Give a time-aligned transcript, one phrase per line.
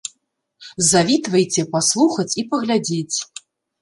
[0.91, 3.17] Завітвайце паслухаць і паглядзець!